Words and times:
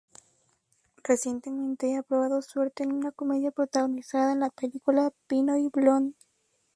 Recientemente 1.03 1.95
ha 1.95 2.01
probado 2.01 2.41
suerte 2.41 2.81
en 2.81 2.91
una 2.91 3.11
comedia 3.11 3.51
protagonizada 3.51 4.31
en 4.33 4.39
la 4.39 4.49
película 4.49 5.13
Pinoy 5.27 5.69
Blonde. 5.71 6.15